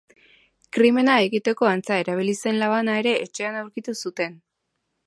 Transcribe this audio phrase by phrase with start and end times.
[0.77, 4.43] Krimena egiteko antza erabili zen labana ere etxean aurkitu zuten.